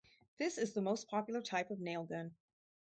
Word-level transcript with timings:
This 0.39 0.57
is 0.57 0.73
the 0.73 0.81
most 0.81 1.07
popular 1.09 1.43
type 1.43 1.69
of 1.69 1.79
nail 1.79 2.05
gun. 2.05 2.33